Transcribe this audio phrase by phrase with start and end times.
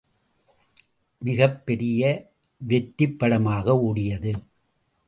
[1.21, 2.01] மிகப்பெரிய
[2.61, 4.33] வெற்றிப்படமாக ஒடியது.